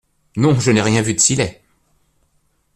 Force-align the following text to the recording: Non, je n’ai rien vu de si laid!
Non, 0.35 0.59
je 0.59 0.71
n’ai 0.71 0.81
rien 0.81 1.03
vu 1.03 1.13
de 1.13 1.19
si 1.19 1.35
laid! 1.35 1.61